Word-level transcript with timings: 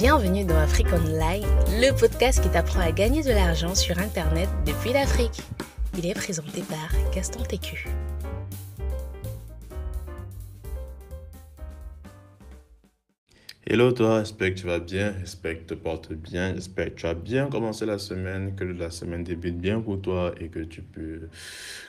Bienvenue 0.00 0.44
dans 0.44 0.56
Afrique 0.56 0.92
Online, 0.92 1.44
le 1.70 1.90
podcast 1.90 2.40
qui 2.40 2.48
t'apprend 2.48 2.78
à 2.78 2.92
gagner 2.92 3.24
de 3.24 3.30
l'argent 3.30 3.74
sur 3.74 3.98
Internet 3.98 4.48
depuis 4.64 4.92
l'Afrique. 4.92 5.42
Il 5.98 6.06
est 6.06 6.14
présenté 6.14 6.62
par 6.62 7.12
Gaston 7.12 7.42
Técu. 7.42 7.88
Hello 13.70 13.92
toi, 13.92 14.20
j'espère 14.20 14.54
que 14.54 14.60
tu 14.60 14.66
vas 14.66 14.78
bien, 14.78 15.14
j'espère 15.20 15.52
que 15.52 15.58
tu 15.58 15.66
te 15.66 15.74
portes 15.74 16.14
bien, 16.14 16.54
j'espère 16.54 16.86
que 16.86 17.00
tu 17.00 17.04
as 17.06 17.12
bien 17.12 17.50
commencé 17.50 17.84
la 17.84 17.98
semaine, 17.98 18.54
que 18.56 18.64
la 18.64 18.90
semaine 18.90 19.22
débute 19.22 19.58
bien 19.58 19.78
pour 19.78 20.00
toi 20.00 20.32
et 20.40 20.48
que 20.48 20.60
tu 20.60 20.80
peux, 20.80 21.28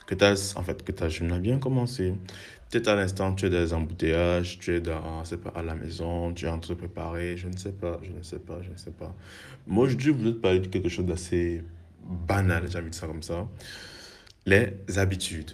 que 0.06 0.14
ta, 0.14 0.34
en 0.56 0.62
fait, 0.62 0.82
que 0.84 0.92
ta 0.92 1.08
journée 1.08 1.36
a 1.36 1.38
bien 1.38 1.58
commencé. 1.58 2.12
Peut-être 2.68 2.88
à 2.88 2.96
l'instant, 2.96 3.34
tu 3.34 3.46
es 3.46 3.48
dans 3.48 3.60
les 3.60 3.72
embouteillages, 3.72 4.58
tu 4.58 4.74
es 4.74 4.82
dans, 4.82 5.24
c'est 5.24 5.40
pas, 5.40 5.58
à 5.58 5.62
la 5.62 5.74
maison, 5.74 6.34
tu 6.34 6.44
es 6.44 6.48
en 6.50 6.58
train 6.58 6.74
de 6.74 6.78
préparer, 6.78 7.38
je 7.38 7.48
ne 7.48 7.56
sais 7.56 7.72
pas, 7.72 7.98
je 8.02 8.10
ne 8.10 8.22
sais 8.22 8.40
pas, 8.40 8.60
je 8.60 8.68
ne 8.68 8.76
sais 8.76 8.90
pas. 8.90 9.16
Moi, 9.66 9.88
je 9.88 10.10
voulais 10.10 10.32
te 10.32 10.36
parler 10.36 10.60
de 10.60 10.66
quelque 10.66 10.90
chose 10.90 11.06
d'assez 11.06 11.64
banal, 12.28 12.64
j'ai 12.70 12.78
envie 12.78 12.90
de 12.90 12.94
ça 12.94 13.06
comme 13.06 13.22
ça. 13.22 13.48
Les 14.44 14.74
habitudes. 14.98 15.52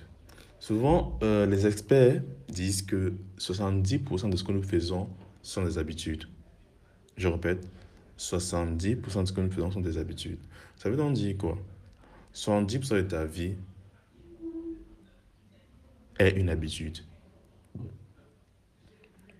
Souvent, 0.58 1.20
euh, 1.22 1.46
les 1.46 1.68
experts 1.68 2.20
disent 2.48 2.82
que 2.82 3.12
70% 3.38 4.28
de 4.28 4.36
ce 4.36 4.42
que 4.42 4.50
nous 4.50 4.64
faisons 4.64 5.08
sont 5.46 5.64
des 5.64 5.78
habitudes. 5.78 6.24
Je 7.16 7.28
répète, 7.28 7.66
70% 8.18 9.22
de 9.22 9.26
ce 9.26 9.32
que 9.32 9.40
nous 9.40 9.50
faisons 9.50 9.70
sont 9.70 9.80
des 9.80 9.98
habitudes. 9.98 10.38
Ça 10.76 10.90
veut 10.90 10.96
donc 10.96 11.14
dire 11.14 11.36
quoi? 11.36 11.58
70% 12.34 12.96
de 12.96 13.00
ta 13.02 13.24
vie 13.24 13.54
est 16.18 16.30
une 16.30 16.50
habitude. 16.50 16.98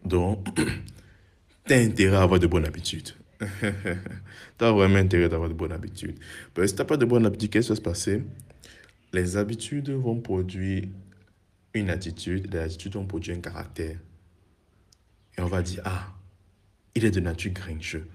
Donc, 0.05 0.47
tu 1.67 1.73
as 1.73 1.79
intérêt 1.79 2.17
à 2.17 2.23
avoir 2.23 2.39
de 2.39 2.47
bonnes 2.47 2.67
habitudes. 2.67 3.11
tu 3.41 4.65
as 4.65 4.73
vraiment 4.73 4.97
intérêt 4.97 5.29
d'avoir 5.29 5.49
de 5.49 5.55
bonnes 5.55 5.73
habitudes. 5.73 6.19
Parce 6.55 6.67
que 6.67 6.69
si 6.69 6.75
tu 6.75 6.81
n'as 6.81 6.87
pas 6.87 6.97
de 6.97 7.05
bonnes 7.05 7.27
habitudes, 7.27 7.51
qu'est-ce 7.51 7.67
qui 7.67 7.73
va 7.73 7.77
se 7.77 7.83
passer? 7.83 8.23
Les 9.13 9.37
habitudes 9.37 9.91
vont 9.91 10.21
produire 10.21 10.85
une 11.75 11.91
attitude, 11.91 12.53
les 12.53 12.61
attitudes 12.61 12.95
vont 12.95 13.07
produire 13.07 13.37
un 13.37 13.41
caractère. 13.41 13.99
Et 15.39 15.43
on 15.43 15.47
va 15.47 15.63
dire, 15.63 15.83
ah, 15.85 16.09
il 16.95 17.05
est 17.05 17.11
de 17.11 17.21
nature 17.21 17.53
grincheux. 17.53 18.09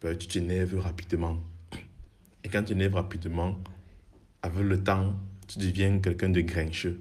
Tu 0.00 0.28
t'énerves 0.28 0.78
rapidement. 0.78 1.38
Et 2.44 2.48
quand 2.48 2.60
tu 2.60 2.68
t'énerves 2.68 2.94
rapidement, 2.94 3.58
avec 4.42 4.62
le 4.62 4.82
temps, 4.82 5.14
tu 5.48 5.58
deviens 5.58 5.98
quelqu'un 5.98 6.28
de 6.28 6.40
grincheux. 6.40 7.00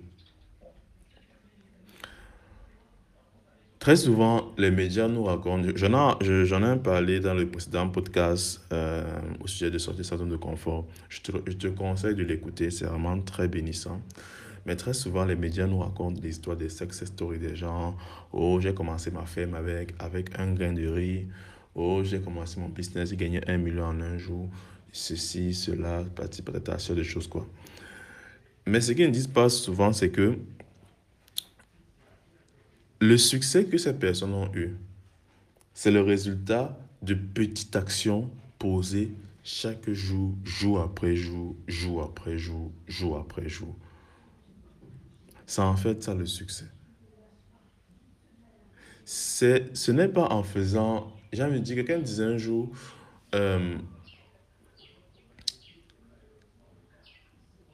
Très 3.79 3.95
souvent, 3.95 4.53
les 4.57 4.71
médias 4.71 5.07
nous 5.07 5.23
racontent, 5.23 5.69
j'en 5.75 6.19
ai, 6.19 6.45
j'en 6.45 6.73
ai 6.73 6.77
parlé 6.77 7.21
dans 7.21 7.33
le 7.33 7.47
précédent 7.47 7.87
podcast 7.87 8.61
euh, 8.73 9.05
au 9.39 9.47
sujet 9.47 9.71
de 9.71 9.77
sortir 9.77 10.03
sa 10.03 10.17
zone 10.17 10.29
de 10.29 10.35
confort. 10.35 10.87
Je 11.07 11.21
te, 11.21 11.31
je 11.45 11.53
te 11.53 11.67
conseille 11.67 12.15
de 12.15 12.23
l'écouter, 12.23 12.69
c'est 12.69 12.85
vraiment 12.85 13.21
très 13.21 13.47
bénissant. 13.47 14.01
Mais 14.67 14.75
très 14.75 14.93
souvent, 14.93 15.23
les 15.23 15.37
médias 15.37 15.65
nous 15.65 15.79
racontent 15.79 16.19
l'histoire 16.21 16.57
des 16.57 16.67
success 16.67 17.07
stories 17.07 17.39
des 17.39 17.55
gens. 17.55 17.95
Oh, 18.33 18.59
j'ai 18.59 18.73
commencé 18.73 19.09
ma 19.11 19.25
ferme 19.25 19.55
avec, 19.55 19.93
avec 19.97 20.37
un 20.37 20.51
grain 20.51 20.73
de 20.73 20.85
riz. 20.85 21.25
Oh, 21.73 22.01
j'ai 22.03 22.19
commencé 22.19 22.59
mon 22.59 22.67
business, 22.67 23.09
j'ai 23.09 23.15
gagné 23.15 23.41
un 23.49 23.57
million 23.57 23.85
en 23.85 24.01
un 24.01 24.17
jour. 24.17 24.49
Ceci, 24.91 25.53
cela, 25.53 26.03
peut-être 26.13 26.43
peut 26.43 26.95
de 26.95 27.03
choses, 27.03 27.27
quoi. 27.27 27.47
Mais 28.65 28.81
ce 28.81 28.91
qu'ils 28.91 29.07
ne 29.07 29.11
disent 29.11 29.27
pas 29.27 29.47
souvent, 29.47 29.93
c'est 29.93 30.09
que 30.09 30.37
le 32.99 33.17
succès 33.17 33.63
que 33.63 33.77
ces 33.77 33.93
personnes 33.93 34.33
ont 34.33 34.53
eu, 34.53 34.75
c'est 35.73 35.91
le 35.91 36.01
résultat 36.01 36.77
de 37.01 37.13
petites 37.13 37.73
actions 37.77 38.29
posées 38.59 39.13
chaque 39.43 39.89
jour, 39.89 40.33
jour 40.43 40.81
après 40.81 41.15
jour, 41.15 41.55
jour 41.69 42.03
après 42.03 42.37
jour, 42.37 42.69
jour 42.85 43.17
après 43.17 43.47
jour. 43.47 43.73
C'est 45.47 45.61
en 45.61 45.77
fait 45.77 46.03
ça 46.03 46.13
le 46.13 46.25
succès. 46.25 46.65
Ce 49.05 49.91
n'est 49.91 50.09
pas 50.09 50.29
en 50.29 50.43
faisant... 50.43 51.13
J'ai 51.31 51.43
envie 51.43 51.59
de 51.59 51.63
dire, 51.63 51.75
quelqu'un 51.77 51.99
disait 51.99 52.25
un 52.25 52.37
jour, 52.37 52.69
euh, 53.33 53.77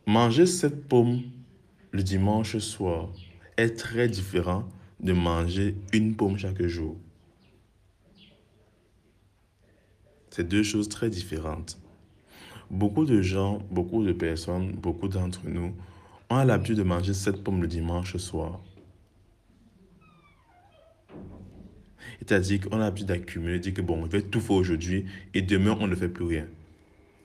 manger 0.06 0.46
cette 0.46 0.88
pomme 0.88 1.24
le 1.92 2.04
dimanche 2.04 2.58
soir 2.60 3.10
est 3.58 3.76
très 3.78 4.08
différent 4.08 4.68
de 5.00 5.14
manger 5.14 5.76
une 5.94 6.16
pomme 6.16 6.38
chaque 6.38 6.62
jour. 6.64 6.98
C'est 10.30 10.48
deux 10.48 10.64
choses 10.64 10.90
très 10.90 11.10
différentes. 11.10 11.80
Beaucoup 12.70 13.06
de 13.06 13.22
gens, 13.22 13.60
beaucoup 13.72 14.04
de 14.04 14.14
personnes, 14.14 14.74
beaucoup 14.74 15.08
d'entre 15.08 15.42
nous 15.48 15.76
on 16.30 16.38
a 16.38 16.46
l'habitude 16.46 16.78
de 16.78 16.84
manger 16.84 17.14
cette 17.14 17.44
pomme 17.44 17.62
le 17.62 17.68
dimanche 17.68 18.18
soir. 18.18 18.60
C'est-à-dire 22.20 22.62
qu'on 22.62 22.78
a 22.78 22.86
l'habitude 22.86 23.08
d'accumuler, 23.08 23.60
dire 23.60 23.74
que 23.74 23.82
bon, 23.82 24.04
on 24.04 24.10
fait 24.10 24.22
tout 24.22 24.40
faire 24.40 24.56
aujourd'hui 24.56 25.06
et 25.34 25.42
demain, 25.42 25.78
on 25.80 25.88
ne 25.88 25.96
fait 25.96 26.08
plus 26.08 26.26
rien. 26.26 26.48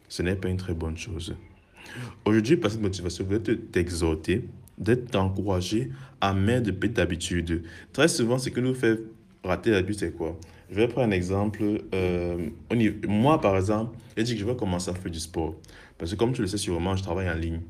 Ce 0.09 0.23
n'est 0.23 0.35
pas 0.35 0.49
une 0.49 0.57
très 0.57 0.75
bonne 0.75 0.97
chose. 0.97 1.37
Aujourd'hui, 2.25 2.57
par 2.57 2.71
cette 2.71 2.81
motivation, 2.81 3.27
je 3.29 3.37
vais 3.37 3.57
t'exhorter, 3.57 4.45
d'être 4.77 5.15
encouragé 5.17 5.91
à 6.21 6.33
mettre 6.33 6.67
de 6.67 6.71
petites 6.73 6.99
habitudes. 6.99 7.63
Très 7.93 8.09
souvent, 8.09 8.39
ce 8.39 8.51
que 8.51 8.61
nous 8.61 8.75
fait 8.75 8.99
rater 9.45 9.71
l'habitude, 9.71 10.01
c'est 10.01 10.17
quoi? 10.17 10.39
Je 10.71 10.77
vais 10.77 10.89
prendre 10.89 11.09
un 11.09 11.11
exemple. 11.11 11.63
Euh, 11.95 12.49
moi, 13.07 13.41
par 13.41 13.57
exemple, 13.57 13.97
je 14.17 14.23
dis 14.23 14.35
que 14.35 14.41
je 14.41 14.45
vais 14.45 14.57
commencer 14.57 14.91
à 14.91 14.95
faire 14.95 15.11
du 15.11 15.21
sport. 15.21 15.55
Parce 15.97 16.13
que 16.13 16.17
comme 16.17 16.33
tu 16.33 16.43
le 16.43 16.47
sais 16.47 16.59
sûrement, 16.59 16.95
je 16.95 17.03
travaille 17.03 17.29
en 17.29 17.35
ligne. 17.35 17.61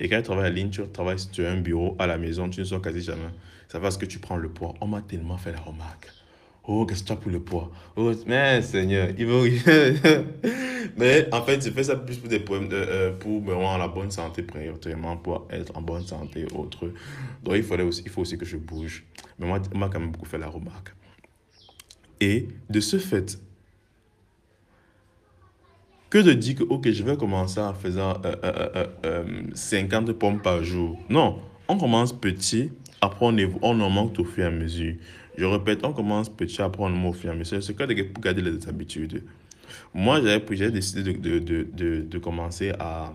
Et 0.00 0.08
quand 0.08 0.16
tu 0.18 0.24
travailles 0.24 0.50
en 0.50 0.54
ligne, 0.54 0.70
tu 0.70 0.82
travailles 0.88 1.18
sur 1.18 1.48
un 1.48 1.60
bureau 1.60 1.96
à 1.98 2.06
la 2.06 2.18
maison, 2.18 2.48
tu 2.48 2.60
ne 2.60 2.64
sors 2.64 2.80
quasi 2.80 3.02
jamais. 3.02 3.30
Ça 3.68 3.78
va 3.78 3.90
ce 3.90 3.98
que 3.98 4.06
tu 4.06 4.18
prends 4.18 4.36
le 4.36 4.48
poids? 4.48 4.74
On 4.80 4.86
m'a 4.86 5.02
tellement 5.02 5.36
fait 5.36 5.52
la 5.52 5.60
remarque. 5.60 6.08
Oh, 6.64 6.84
qu'est-ce 6.84 7.02
que 7.02 7.06
tu 7.06 7.12
as 7.12 7.16
pour 7.16 7.30
le 7.30 7.40
poids? 7.40 7.70
Oh, 7.96 8.12
mais 8.26 8.60
Seigneur, 8.60 9.08
il 9.16 9.26
veut. 9.26 9.50
mais 10.98 11.26
en 11.32 11.42
fait, 11.42 11.64
je 11.64 11.70
fais 11.70 11.84
ça 11.84 11.96
plus 11.96 12.18
pour 12.18 12.28
des 12.28 12.40
problèmes, 12.40 12.68
euh, 12.72 13.12
pour 13.12 13.40
vraiment 13.40 13.76
la 13.78 13.88
bonne 13.88 14.10
santé, 14.10 14.42
prioritairement, 14.42 15.16
pour 15.16 15.48
être 15.50 15.74
en 15.76 15.80
bonne 15.80 16.06
santé, 16.06 16.46
autre. 16.54 16.92
Donc, 17.42 17.54
il, 17.56 17.62
fallait 17.62 17.84
aussi, 17.84 18.02
il 18.04 18.10
faut 18.10 18.20
aussi 18.20 18.36
que 18.36 18.44
je 18.44 18.58
bouge. 18.58 19.04
Mais 19.38 19.46
moi, 19.46 19.60
on 19.74 19.78
m'a 19.78 19.88
quand 19.88 19.98
même 19.98 20.10
beaucoup 20.10 20.26
fait 20.26 20.38
la 20.38 20.48
remarque. 20.48 20.94
Et 22.20 22.48
de 22.68 22.80
ce 22.80 22.98
fait, 22.98 23.38
que 26.10 26.18
de 26.18 26.32
dire 26.32 26.56
que, 26.56 26.62
ok, 26.64 26.90
je 26.90 27.02
vais 27.02 27.16
commencer 27.16 27.60
en 27.60 27.74
faisant 27.74 28.14
50 28.14 28.24
euh, 28.24 28.86
euh, 29.04 30.08
euh, 30.08 30.12
pommes 30.14 30.40
par 30.40 30.64
jour. 30.64 30.98
Non, 31.08 31.40
on 31.68 31.76
commence 31.76 32.12
petit, 32.12 32.70
après 33.00 33.26
on, 33.26 33.36
on 33.62 33.80
augmente 33.80 34.18
au 34.18 34.24
fur 34.24 34.44
et 34.44 34.46
à 34.46 34.50
mesure. 34.50 34.94
Je 35.36 35.44
répète, 35.44 35.84
on 35.84 35.92
commence 35.92 36.28
petit, 36.28 36.62
après 36.62 36.82
on 36.82 36.86
augmente 36.86 37.14
au 37.14 37.18
fur 37.18 37.30
et 37.30 37.32
à 37.34 37.36
mesure. 37.36 37.62
C'est 37.62 37.74
pour 37.74 38.22
garder 38.22 38.42
les 38.42 38.68
habitudes. 38.68 39.22
Moi, 39.94 40.20
j'ai 40.22 40.70
décidé 40.70 41.12
de, 41.12 41.38
de, 41.38 41.66
de, 41.72 42.00
de, 42.00 42.18
commencer 42.18 42.72
à, 42.78 43.12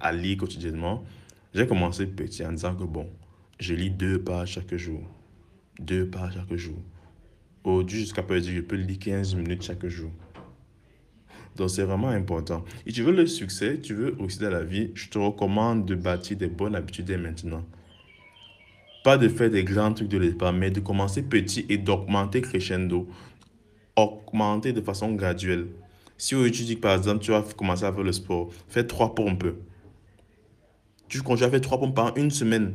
à 0.00 0.12
lire 0.12 0.36
quotidiennement. 0.36 1.04
J'ai 1.54 1.66
commencé 1.66 2.06
petit 2.06 2.44
en 2.44 2.52
disant 2.52 2.74
que, 2.74 2.84
bon, 2.84 3.08
je 3.58 3.74
lis 3.74 3.90
deux 3.90 4.20
pages 4.20 4.52
chaque 4.52 4.74
jour. 4.76 5.00
Deux 5.80 6.06
pages 6.06 6.34
chaque 6.34 6.56
jour. 6.56 6.78
Aujourd'hui, 7.64 8.00
jusqu'à 8.00 8.22
présent, 8.22 8.50
je 8.52 8.60
peux 8.60 8.76
lire 8.76 8.98
15 8.98 9.34
minutes 9.34 9.62
chaque 9.62 9.86
jour. 9.86 10.10
Donc, 11.56 11.70
c'est 11.70 11.84
vraiment 11.84 12.08
important. 12.08 12.64
Et 12.86 12.92
tu 12.92 13.02
veux 13.02 13.12
le 13.12 13.26
succès, 13.26 13.78
tu 13.80 13.94
veux 13.94 14.16
aussi 14.18 14.38
dans 14.38 14.50
la 14.50 14.64
vie, 14.64 14.90
je 14.94 15.08
te 15.08 15.18
recommande 15.18 15.84
de 15.84 15.94
bâtir 15.94 16.36
des 16.36 16.46
bonnes 16.46 16.74
habitudes 16.74 17.04
dès 17.04 17.18
maintenant. 17.18 17.64
Pas 19.04 19.18
de 19.18 19.28
faire 19.28 19.50
des 19.50 19.64
grands 19.64 19.92
trucs 19.92 20.08
de 20.08 20.18
départ, 20.18 20.52
mais 20.52 20.70
de 20.70 20.80
commencer 20.80 21.22
petit 21.22 21.66
et 21.68 21.76
d'augmenter 21.76 22.40
crescendo. 22.40 23.08
Augmenter 23.96 24.72
de 24.72 24.80
façon 24.80 25.12
graduelle. 25.12 25.66
Si 26.16 26.34
aujourd'hui, 26.34 26.64
dis 26.64 26.76
que 26.76 26.80
par 26.80 26.96
exemple, 26.96 27.22
tu 27.22 27.32
vas 27.32 27.42
commencer 27.56 27.84
à 27.84 27.92
faire 27.92 28.04
le 28.04 28.12
sport, 28.12 28.50
fais 28.68 28.86
trois 28.86 29.14
pompes. 29.14 29.54
Tu 31.08 31.20
continues 31.20 31.48
à 31.48 31.50
faire 31.50 31.60
trois 31.60 31.80
pompes 31.80 31.94
pendant 31.94 32.14
une 32.14 32.30
semaine. 32.30 32.74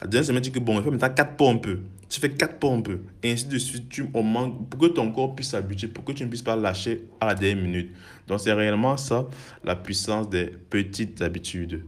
La 0.00 0.06
deuxième 0.06 0.24
semaine, 0.24 0.42
tu 0.42 0.50
dis 0.50 0.58
que 0.58 0.64
bon, 0.64 0.78
il 0.78 0.84
faut 0.84 0.90
maintenant 0.90 1.10
quatre 1.10 1.36
pompes 1.36 1.68
tu 2.14 2.20
fais 2.20 2.30
quatre 2.30 2.60
pompes, 2.60 2.90
et 3.24 3.32
ainsi 3.32 3.46
de 3.46 3.58
suite, 3.58 3.88
tu 3.88 4.02
augmentes 4.14 4.70
pour 4.70 4.80
que 4.80 4.86
ton 4.86 5.10
corps 5.10 5.34
puisse 5.34 5.48
s'habituer, 5.48 5.88
pour 5.88 6.04
que 6.04 6.12
tu 6.12 6.22
ne 6.22 6.28
puisses 6.28 6.42
pas 6.42 6.54
lâcher 6.54 7.08
à 7.20 7.26
la 7.26 7.34
dernière 7.34 7.64
minute. 7.64 7.90
Donc, 8.28 8.38
c'est 8.38 8.52
réellement 8.52 8.96
ça, 8.96 9.28
la 9.64 9.74
puissance 9.74 10.30
des 10.30 10.46
petites 10.46 11.22
habitudes. 11.22 11.84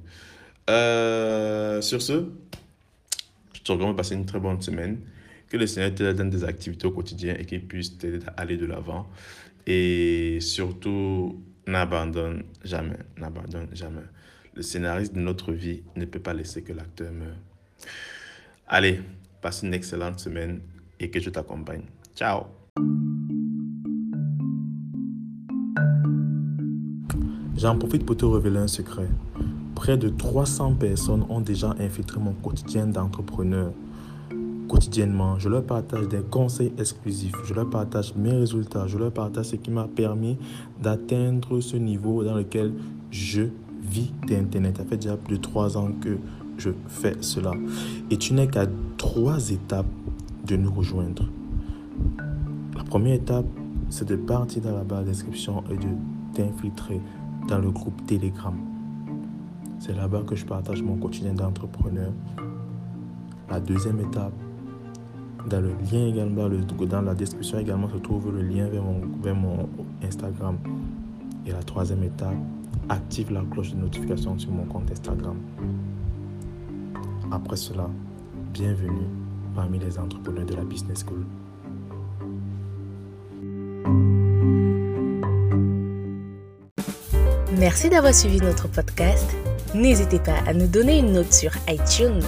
Euh, 0.69 1.81
sur 1.81 2.03
ce, 2.03 2.29
je 3.53 3.61
te 3.61 3.71
recommande 3.71 3.95
de 3.95 3.97
passer 3.97 4.17
une 4.17 4.27
très 4.27 4.41
bonne 4.41 4.61
semaine. 4.61 4.99
Que 5.49 5.57
le 5.57 5.69
Seigneur 5.69 5.95
te 5.95 6.13
donne 6.13 6.31
des 6.31 6.43
activités 6.43 6.89
au 6.89 6.91
quotidien 6.91 7.37
et 7.39 7.45
qu'il 7.45 7.65
puisse 7.65 7.97
t'aider 7.97 8.19
à 8.27 8.41
aller 8.41 8.57
de 8.57 8.67
l'avant. 8.67 9.09
Et 9.65 10.39
surtout, 10.41 11.41
n'abandonne 11.69 12.43
jamais, 12.65 12.99
n'abandonne 13.17 13.69
jamais. 13.73 14.03
Le 14.55 14.63
scénariste 14.63 15.15
de 15.15 15.21
notre 15.21 15.53
vie 15.53 15.83
ne 15.95 16.05
peut 16.05 16.19
pas 16.19 16.35
laisser 16.35 16.63
que 16.63 16.73
l'acteur 16.73 17.13
meure. 17.13 17.37
Allez, 18.69 19.01
Passe 19.41 19.63
une 19.63 19.75
excellente 19.75 20.19
semaine 20.19 20.61
et 20.99 21.11
que 21.11 21.21
je 21.21 21.31
t'accompagne. 21.31 21.83
Ciao 22.17 22.47
J'en 27.57 27.79
profite 27.79 28.05
pour 28.05 28.17
te 28.17 28.25
révéler 28.25 28.59
un 28.59 28.67
secret. 28.67 29.09
Près 29.75 29.97
de 29.97 30.09
300 30.09 30.75
personnes 30.75 31.25
ont 31.29 31.41
déjà 31.41 31.75
infiltré 31.79 32.19
mon 32.19 32.33
quotidien 32.33 32.87
d'entrepreneur. 32.87 33.73
Quotidiennement, 34.69 35.39
je 35.39 35.49
leur 35.49 35.65
partage 35.65 36.09
des 36.09 36.23
conseils 36.23 36.73
exclusifs, 36.77 37.37
je 37.45 37.55
leur 37.55 37.71
partage 37.71 38.15
mes 38.17 38.33
résultats, 38.33 38.89
je 38.89 38.99
leur 38.99 39.13
partage 39.13 39.47
ce 39.47 39.57
qui 39.57 39.71
m'a 39.71 39.87
permis 39.87 40.39
d'atteindre 40.83 41.61
ce 41.61 41.77
niveau 41.77 42.25
dans 42.25 42.35
lequel 42.35 42.73
je 43.11 43.43
vis 43.81 44.13
d'Internet. 44.27 44.79
Ça 44.79 44.85
fait 44.85 44.97
déjà 44.97 45.17
plus 45.17 45.37
de 45.37 45.43
3 45.43 45.77
ans 45.77 45.93
que 46.01 46.19
je 46.59 46.71
fais 46.89 47.17
cela. 47.21 47.53
Et 48.11 48.17
tu 48.17 48.35
n'es 48.35 48.49
qu'à 48.49 48.67
trois 48.97 49.51
étapes 49.51 49.87
de 50.47 50.57
nous 50.57 50.71
rejoindre. 50.71 51.29
La 52.77 52.85
première 52.85 53.15
étape, 53.15 53.47
c'est 53.89 54.07
de 54.07 54.17
partir 54.17 54.63
dans 54.63 54.77
la 54.77 54.85
barre 54.85 55.05
description 55.05 55.63
et 55.71 55.77
de 55.77 55.89
t'infiltrer 56.35 57.01
dans 57.49 57.59
le 57.59 57.71
groupe 57.71 58.05
Telegram. 58.07 58.55
C'est 59.79 59.95
là-bas 59.95 60.23
que 60.27 60.35
je 60.35 60.45
partage 60.45 60.83
mon 60.83 60.97
quotidien 60.97 61.35
d'entrepreneur. 61.35 62.13
La 63.51 63.61
deuxième 63.61 64.01
étape, 64.01 64.33
dans 65.49 65.61
le 65.61 65.69
lien 65.91 66.07
également, 66.09 66.49
dans 66.89 67.03
la 67.03 67.15
description 67.15 67.59
également 67.59 67.89
se 67.89 67.99
trouve 67.99 68.33
le 68.33 68.43
lien 68.43 68.67
vers 68.69 68.83
mon, 68.83 69.01
vers 69.23 69.35
mon 69.35 69.69
Instagram. 70.03 70.57
Et 71.47 71.53
la 71.53 71.63
troisième 71.63 72.03
étape, 72.03 72.35
active 72.89 73.33
la 73.33 73.43
cloche 73.43 73.73
de 73.73 73.81
notification 73.81 74.39
sur 74.39 74.51
mon 74.51 74.65
compte 74.65 74.91
Instagram. 74.91 75.37
Après 77.33 77.57
cela, 77.57 77.91
bienvenue 78.53 79.09
parmi 79.55 79.79
les 79.79 79.99
entrepreneurs 79.99 80.47
de 80.47 80.55
la 80.55 80.65
Business 80.65 81.05
School. 81.05 81.27
Merci 87.59 87.89
d'avoir 87.89 88.15
suivi 88.15 88.39
notre 88.39 88.69
podcast. 88.69 89.27
N'hésitez 89.75 90.21
pas 90.21 90.39
à 90.47 90.55
nous 90.55 90.69
donner 90.69 90.99
une 90.99 91.13
note 91.13 91.33
sur 91.33 91.51
iTunes, 91.69 92.23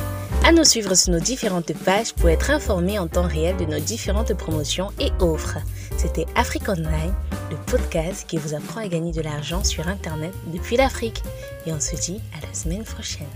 à 0.44 0.50
nous 0.52 0.64
suivre 0.64 0.94
sur 0.94 1.12
nos 1.12 1.20
différentes 1.20 1.72
pages 1.84 2.12
pour 2.14 2.28
être 2.28 2.50
informé 2.50 2.98
en 2.98 3.06
temps 3.06 3.28
réel 3.28 3.56
de 3.56 3.66
nos 3.66 3.78
différentes 3.78 4.34
promotions 4.34 4.90
et 4.98 5.12
offres. 5.20 5.58
C'était 5.96 6.26
Afrique 6.34 6.68
Online, 6.68 7.14
le 7.50 7.56
podcast 7.70 8.26
qui 8.26 8.36
vous 8.36 8.54
apprend 8.54 8.80
à 8.80 8.88
gagner 8.88 9.12
de 9.12 9.20
l'argent 9.20 9.62
sur 9.62 9.86
Internet 9.86 10.34
depuis 10.52 10.76
l'Afrique. 10.76 11.22
Et 11.66 11.72
on 11.72 11.80
se 11.80 11.94
dit 11.94 12.20
à 12.36 12.44
la 12.44 12.52
semaine 12.52 12.84
prochaine. 12.84 13.26